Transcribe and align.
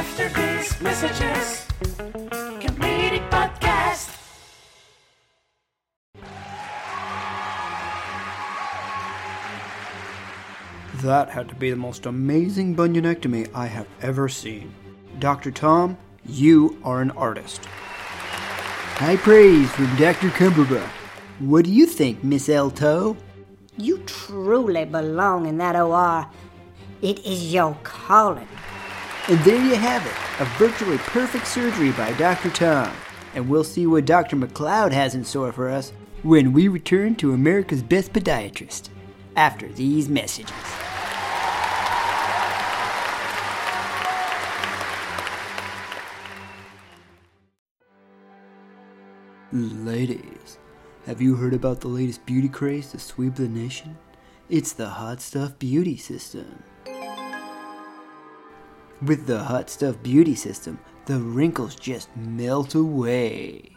After 0.00 0.28
these 0.30 0.80
messages, 0.80 1.66
Comedic 2.62 3.28
Podcast. 3.28 4.08
That 11.02 11.28
had 11.28 11.50
to 11.50 11.54
be 11.54 11.68
the 11.68 11.76
most 11.76 12.06
amazing 12.06 12.74
bunionectomy 12.76 13.50
I 13.54 13.66
have 13.66 13.86
ever 14.00 14.26
seen. 14.30 14.72
Dr. 15.18 15.50
Tom, 15.50 15.98
you 16.24 16.80
are 16.82 17.02
an 17.02 17.10
artist. 17.10 17.66
High 17.66 19.18
praise 19.18 19.70
from 19.72 19.94
Dr. 19.96 20.30
Cumberbatch. 20.30 20.88
What 21.40 21.66
do 21.66 21.70
you 21.70 21.84
think, 21.84 22.24
Miss 22.24 22.48
Elto? 22.48 23.18
You 23.76 23.98
truly 24.06 24.86
belong 24.86 25.44
in 25.44 25.58
that 25.58 25.76
OR. 25.76 26.26
It 27.02 27.18
is 27.26 27.52
your 27.52 27.76
calling. 27.82 28.48
And 29.28 29.38
there 29.40 29.62
you 29.64 29.74
have 29.74 30.04
it, 30.06 30.40
a 30.40 30.44
virtually 30.58 30.98
perfect 30.98 31.46
surgery 31.46 31.92
by 31.92 32.12
Dr. 32.14 32.50
Tom. 32.50 32.92
And 33.34 33.48
we'll 33.48 33.64
see 33.64 33.86
what 33.86 34.06
Dr. 34.06 34.36
McLeod 34.36 34.92
has 34.92 35.14
in 35.14 35.24
store 35.24 35.52
for 35.52 35.68
us 35.68 35.92
when 36.22 36.52
we 36.52 36.68
return 36.68 37.14
to 37.16 37.32
America's 37.32 37.82
Best 37.82 38.12
Podiatrist 38.12 38.88
after 39.36 39.68
these 39.68 40.08
messages. 40.08 40.52
Ladies, 49.52 50.58
have 51.06 51.20
you 51.20 51.34
heard 51.34 51.54
about 51.54 51.80
the 51.80 51.88
latest 51.88 52.24
beauty 52.24 52.48
craze 52.48 52.92
to 52.92 52.98
sweep 52.98 53.34
the 53.34 53.48
nation? 53.48 53.98
It's 54.48 54.72
the 54.72 54.88
Hot 54.88 55.20
Stuff 55.20 55.58
Beauty 55.58 55.96
System. 55.96 56.62
With 59.02 59.26
the 59.26 59.38
Hot 59.38 59.70
Stuff 59.70 60.02
Beauty 60.02 60.34
System, 60.34 60.78
the 61.06 61.18
wrinkles 61.18 61.74
just 61.74 62.14
melt 62.16 62.74
away. 62.74 63.74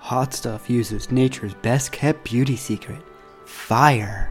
Hot 0.00 0.34
Stuff 0.34 0.68
uses 0.68 1.10
nature's 1.10 1.54
best 1.54 1.92
kept 1.92 2.24
beauty 2.24 2.56
secret 2.56 3.02
fire. 3.46 4.30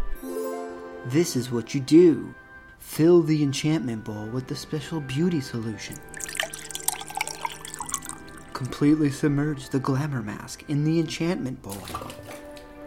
This 1.08 1.36
is 1.36 1.52
what 1.52 1.74
you 1.74 1.82
do 1.82 2.36
fill 2.78 3.24
the 3.24 3.42
enchantment 3.42 4.04
bowl 4.06 4.28
with 4.28 4.46
the 4.48 4.56
special 4.56 5.02
beauty 5.02 5.42
solution. 5.42 5.96
Completely 8.54 9.10
submerge 9.10 9.70
the 9.70 9.80
glamour 9.80 10.22
mask 10.22 10.64
in 10.68 10.84
the 10.84 11.00
enchantment 11.00 11.60
bowl. 11.64 11.88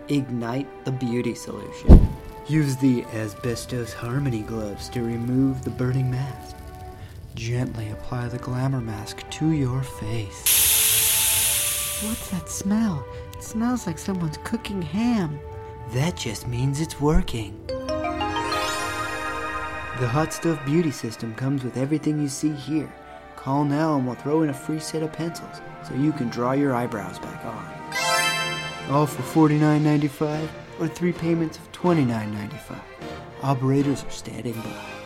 Ignite 0.07 0.85
the 0.85 0.93
beauty 0.93 1.35
solution. 1.35 2.09
Use 2.47 2.77
the 2.77 3.05
Asbestos 3.07 3.93
Harmony 3.93 4.43
gloves 4.43 4.89
to 4.91 5.03
remove 5.03 5.65
the 5.65 5.71
burning 5.71 6.09
mask. 6.09 6.57
Gently 7.43 7.91
apply 7.91 8.29
the 8.29 8.39
glamour 8.39 8.81
mask 8.81 9.29
to 9.31 9.51
your 9.51 9.83
face. 9.83 10.39
What's 12.05 12.31
that 12.31 12.49
smell? 12.49 13.05
It 13.33 13.43
smells 13.43 13.85
like 13.85 13.99
someone's 13.99 14.39
cooking 14.45 14.81
ham. 14.81 15.41
That 15.91 16.17
just 16.17 16.47
means 16.47 16.81
it's 16.81 17.01
working. 17.01 17.61
The 17.67 17.83
Hot 20.07 20.33
Stuff 20.33 20.65
Beauty 20.65 20.93
System 20.93 21.35
comes 21.35 21.65
with 21.65 21.77
everything 21.77 22.21
you 22.21 22.29
see 22.29 22.53
here. 22.53 22.95
Call 23.35 23.65
now 23.65 23.97
and 23.97 24.07
we'll 24.07 24.15
throw 24.15 24.43
in 24.43 24.51
a 24.51 24.55
free 24.55 24.79
set 24.79 25.03
of 25.03 25.13
pencils 25.13 25.61
so 25.83 25.95
you 25.95 26.13
can 26.13 26.29
draw 26.29 26.53
your 26.53 26.73
eyebrows 26.73 27.19
back 27.19 27.45
on. 27.45 27.67
All 28.89 29.07
for 29.07 29.49
$49.95 29.49 30.49
or 30.79 30.87
three 30.87 31.13
payments 31.13 31.59
of 31.59 31.73
$29.95. 31.73 32.81
Operators 33.43 34.05
are 34.05 34.11
standing 34.11 34.55
by. 34.55 35.02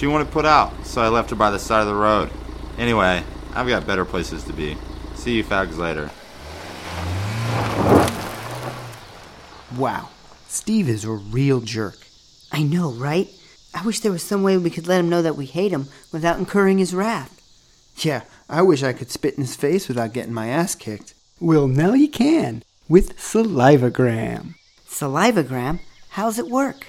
She 0.00 0.06
wanted 0.06 0.24
to 0.24 0.30
put 0.30 0.46
out, 0.46 0.86
so 0.86 1.02
I 1.02 1.08
left 1.08 1.28
her 1.28 1.36
by 1.36 1.50
the 1.50 1.58
side 1.58 1.82
of 1.82 1.86
the 1.86 1.94
road. 1.94 2.30
Anyway, 2.78 3.22
I've 3.52 3.68
got 3.68 3.86
better 3.86 4.06
places 4.06 4.42
to 4.44 4.54
be. 4.54 4.78
See 5.14 5.36
you 5.36 5.44
fags 5.44 5.76
later. 5.76 6.10
Wow, 9.76 10.08
Steve 10.48 10.88
is 10.88 11.04
a 11.04 11.10
real 11.10 11.60
jerk. 11.60 11.98
I 12.50 12.62
know, 12.62 12.92
right? 12.92 13.28
I 13.74 13.84
wish 13.84 14.00
there 14.00 14.10
was 14.10 14.22
some 14.22 14.42
way 14.42 14.56
we 14.56 14.70
could 14.70 14.86
let 14.86 15.00
him 15.00 15.10
know 15.10 15.20
that 15.20 15.36
we 15.36 15.44
hate 15.44 15.70
him 15.70 15.88
without 16.12 16.38
incurring 16.38 16.78
his 16.78 16.94
wrath. 16.94 17.38
Yeah, 17.98 18.22
I 18.48 18.62
wish 18.62 18.82
I 18.82 18.94
could 18.94 19.10
spit 19.10 19.34
in 19.34 19.42
his 19.42 19.54
face 19.54 19.86
without 19.86 20.14
getting 20.14 20.32
my 20.32 20.48
ass 20.48 20.74
kicked. 20.74 21.12
Well, 21.40 21.68
now 21.68 21.92
you 21.92 22.08
can 22.08 22.62
with 22.88 23.18
Salivagram. 23.18 24.54
Salivagram? 24.88 25.80
How's 26.08 26.38
it 26.38 26.48
work? 26.48 26.86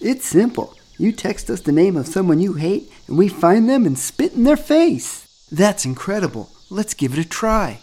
It's 0.00 0.26
simple. 0.26 0.76
You 1.02 1.10
text 1.10 1.50
us 1.50 1.60
the 1.60 1.72
name 1.72 1.96
of 1.96 2.06
someone 2.06 2.38
you 2.38 2.52
hate, 2.52 2.88
and 3.08 3.18
we 3.18 3.26
find 3.26 3.68
them 3.68 3.86
and 3.86 3.98
spit 3.98 4.34
in 4.34 4.44
their 4.44 4.56
face. 4.56 5.26
That's 5.50 5.84
incredible. 5.84 6.48
Let's 6.70 6.94
give 6.94 7.12
it 7.12 7.18
a 7.18 7.28
try. 7.28 7.80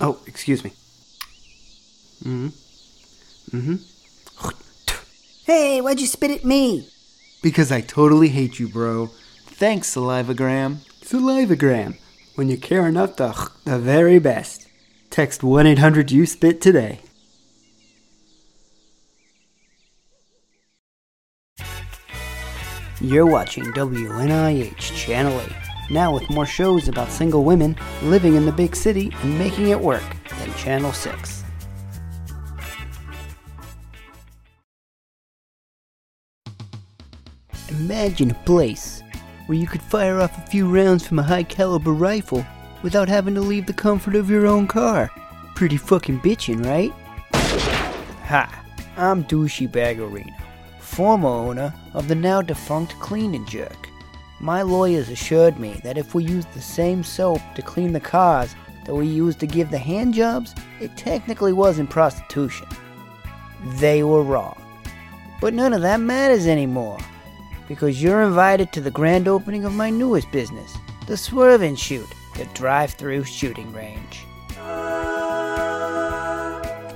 Oh, 0.00 0.18
excuse 0.26 0.64
me. 0.64 0.72
Mm 2.24 2.50
hmm. 3.52 3.56
Mm 3.56 3.62
hmm. 3.62 3.76
Hey, 5.44 5.80
why'd 5.80 6.00
you 6.00 6.08
spit 6.08 6.32
at 6.32 6.44
me? 6.44 6.88
Because 7.40 7.70
I 7.70 7.82
totally 7.82 8.30
hate 8.30 8.58
you, 8.58 8.66
bro. 8.66 9.10
Thanks, 9.60 9.94
Salivagram. 9.94 10.76
Salivagram. 11.02 11.98
When 12.34 12.48
you 12.48 12.56
care 12.56 12.88
enough 12.88 13.16
to 13.16 13.34
the 13.66 13.78
very 13.78 14.18
best. 14.18 14.66
Text 15.10 15.42
1 15.44 15.66
800 15.66 16.10
You 16.10 16.24
Spit 16.24 16.62
today. 16.62 17.00
You're 23.02 23.26
watching 23.26 23.64
WNIH 23.64 24.96
Channel 24.96 25.38
8. 25.38 25.52
Now 25.90 26.14
with 26.14 26.30
more 26.30 26.46
shows 26.46 26.88
about 26.88 27.10
single 27.10 27.44
women 27.44 27.76
living 28.02 28.36
in 28.36 28.46
the 28.46 28.52
big 28.52 28.74
city 28.74 29.12
and 29.22 29.38
making 29.38 29.68
it 29.68 29.78
work 29.78 30.16
than 30.38 30.54
Channel 30.54 30.94
6. 30.94 31.44
Imagine 37.68 38.30
a 38.30 38.34
place 38.46 39.02
where 39.50 39.58
you 39.58 39.66
could 39.66 39.82
fire 39.82 40.20
off 40.20 40.38
a 40.38 40.48
few 40.48 40.64
rounds 40.68 41.04
from 41.04 41.18
a 41.18 41.24
high 41.24 41.42
caliber 41.42 41.90
rifle 41.90 42.46
without 42.84 43.08
having 43.08 43.34
to 43.34 43.40
leave 43.40 43.66
the 43.66 43.72
comfort 43.72 44.14
of 44.14 44.30
your 44.30 44.46
own 44.46 44.64
car. 44.64 45.10
Pretty 45.56 45.76
fucking 45.76 46.20
bitchin', 46.20 46.64
right? 46.64 46.92
Hi, 48.26 48.48
I'm 48.96 49.24
Douchey 49.24 49.68
Baggerino, 49.68 50.40
former 50.78 51.28
owner 51.28 51.74
of 51.94 52.06
the 52.06 52.14
now 52.14 52.40
defunct 52.40 52.94
Clean 53.00 53.34
and 53.34 53.48
Jerk. 53.48 53.88
My 54.38 54.62
lawyers 54.62 55.08
assured 55.08 55.58
me 55.58 55.80
that 55.82 55.98
if 55.98 56.14
we 56.14 56.22
used 56.22 56.52
the 56.52 56.60
same 56.60 57.02
soap 57.02 57.40
to 57.56 57.62
clean 57.62 57.92
the 57.92 57.98
cars 57.98 58.54
that 58.86 58.94
we 58.94 59.08
used 59.08 59.40
to 59.40 59.48
give 59.48 59.72
the 59.72 59.78
hand 59.78 60.14
jobs, 60.14 60.54
it 60.80 60.96
technically 60.96 61.52
wasn't 61.52 61.90
prostitution. 61.90 62.68
They 63.80 64.04
were 64.04 64.22
wrong. 64.22 64.62
But 65.40 65.54
none 65.54 65.72
of 65.72 65.82
that 65.82 65.98
matters 65.98 66.46
anymore 66.46 67.00
because 67.70 68.02
you're 68.02 68.22
invited 68.22 68.72
to 68.72 68.80
the 68.80 68.90
grand 68.90 69.28
opening 69.28 69.64
of 69.64 69.72
my 69.72 69.88
newest 69.88 70.28
business, 70.32 70.76
the 71.06 71.16
Swerve 71.16 71.62
and 71.62 71.78
Shoot, 71.78 72.08
the 72.36 72.44
drive 72.46 72.94
through 72.94 73.22
shooting 73.22 73.72
range. 73.72 74.26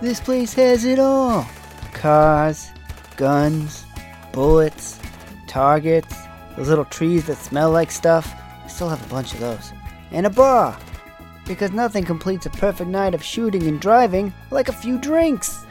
This 0.02 0.18
place 0.18 0.52
has 0.54 0.84
it 0.84 0.98
all 0.98 1.46
cars, 1.92 2.72
guns, 3.16 3.84
bullets, 4.32 4.98
targets, 5.46 6.16
those 6.56 6.68
little 6.68 6.86
trees 6.86 7.24
that 7.28 7.36
smell 7.36 7.70
like 7.70 7.92
stuff. 7.92 8.34
I 8.64 8.66
still 8.66 8.88
have 8.88 9.06
a 9.06 9.08
bunch 9.08 9.32
of 9.32 9.38
those. 9.38 9.72
And 10.10 10.26
a 10.26 10.30
bar. 10.30 10.76
Because 11.46 11.70
nothing 11.70 12.04
completes 12.04 12.46
a 12.46 12.50
perfect 12.50 12.90
night 12.90 13.14
of 13.14 13.22
shooting 13.22 13.68
and 13.68 13.80
driving 13.80 14.34
like 14.50 14.68
a 14.68 14.72
few 14.72 14.98
drinks. 14.98 15.64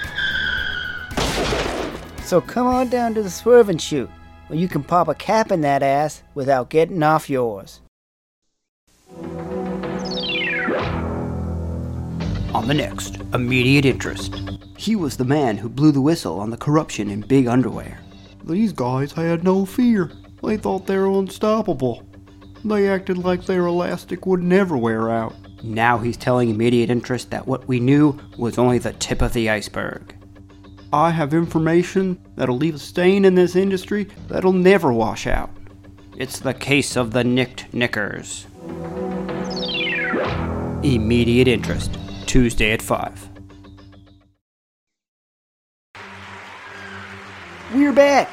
So 2.24 2.40
come 2.40 2.68
on 2.68 2.88
down 2.88 3.14
to 3.16 3.22
the 3.22 3.30
Swerve 3.30 3.68
and 3.68 3.82
Shoot, 3.82 4.10
where 4.48 4.60
you 4.60 4.68
can 4.68 4.84
pop 4.84 5.08
a 5.08 5.16
cap 5.16 5.52
in 5.52 5.62
that 5.62 5.84
ass 5.84 6.24
without 6.36 6.70
getting 6.70 7.04
off 7.04 7.30
yours. 7.30 7.82
On 12.54 12.68
the 12.68 12.74
next, 12.74 13.18
immediate 13.34 13.86
interest. 13.86 14.36
He 14.78 14.96
was 14.96 15.18
the 15.18 15.26
man 15.26 15.58
who 15.58 15.70
blew 15.70 15.92
the 15.92 16.02
whistle 16.02 16.40
on 16.40 16.50
the 16.50 16.58
corruption 16.58 17.10
in 17.10 17.22
big 17.22 17.48
underwear. 17.48 18.00
These 18.44 18.74
guys 18.74 19.12
had 19.12 19.44
no 19.44 19.66
fear. 19.66 20.12
They 20.44 20.58
thought 20.58 20.86
they 20.86 20.98
were 20.98 21.20
unstoppable. 21.20 22.04
They 22.66 22.90
acted 22.90 23.18
like 23.18 23.46
their 23.46 23.66
elastic 23.66 24.26
would 24.26 24.44
never 24.44 24.78
wear 24.78 25.10
out. 25.10 25.34
Now 25.64 25.98
he's 25.98 26.18
telling 26.18 26.50
immediate 26.50 26.90
interest 26.90 27.32
that 27.32 27.48
what 27.48 27.68
we 27.68 27.80
knew 27.80 28.20
was 28.38 28.58
only 28.58 28.78
the 28.78 28.94
tip 28.94 29.22
of 29.22 29.34
the 29.34 29.50
iceberg. 29.50 30.14
I 30.94 31.10
have 31.10 31.34
information 31.34 32.20
that'll 32.36 32.56
leave 32.56 32.76
a 32.76 32.80
stain 32.80 33.26
in 33.26 33.34
this 33.34 33.56
industry 33.56 34.04
that'll 34.28 34.54
never 34.54 34.94
wash 34.94 35.26
out. 35.26 35.50
It's 36.18 36.38
the 36.38 36.54
case 36.54 36.96
of 36.96 37.10
the 37.10 37.24
nicked 37.24 37.74
knickers. 37.74 38.46
Immediate 40.84 41.48
interest, 41.48 41.98
Tuesday 42.28 42.74
at 42.74 42.84
5. 42.84 43.30
We're 47.74 47.92
back! 47.92 48.30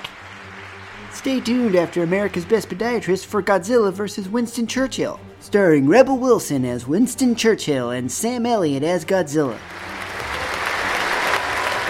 Stay 1.12 1.40
tuned 1.40 1.76
after 1.76 2.02
America's 2.02 2.44
Best 2.44 2.68
Podiatrist 2.68 3.24
for 3.24 3.42
Godzilla 3.42 3.90
vs. 3.90 4.28
Winston 4.28 4.66
Churchill, 4.66 5.18
starring 5.38 5.88
Rebel 5.88 6.18
Wilson 6.18 6.66
as 6.66 6.86
Winston 6.86 7.34
Churchill 7.34 7.88
and 7.88 8.12
Sam 8.12 8.44
Elliott 8.44 8.82
as 8.82 9.06
Godzilla. 9.06 9.56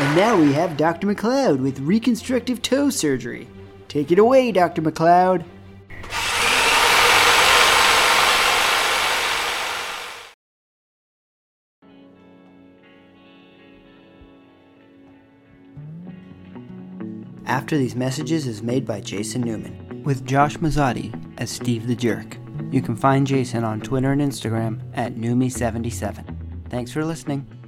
And 0.01 0.17
now 0.17 0.35
we 0.35 0.55
have 0.55 0.79
Dr. 0.79 1.07
McLeod 1.07 1.61
with 1.61 1.79
reconstructive 1.81 2.63
toe 2.63 2.89
surgery. 2.89 3.47
Take 3.87 4.11
it 4.11 4.19
away, 4.19 4.51
Dr. 4.51 4.81
McLeod. 4.81 5.45
After 17.45 17.77
These 17.77 17.95
Messages 17.95 18.47
is 18.47 18.63
made 18.63 18.87
by 18.87 19.03
Jason 19.03 19.43
Newman. 19.43 20.03
With 20.03 20.25
Josh 20.25 20.57
Mazzotti 20.57 21.13
as 21.37 21.51
Steve 21.51 21.87
the 21.87 21.95
Jerk. 21.95 22.39
You 22.71 22.81
can 22.81 22.97
find 22.97 23.27
Jason 23.27 23.65
on 23.65 23.83
Twitter 23.83 24.13
and 24.13 24.23
Instagram 24.23 24.81
at 24.95 25.17
Newme77. 25.17 26.71
Thanks 26.71 26.91
for 26.91 27.05
listening. 27.05 27.60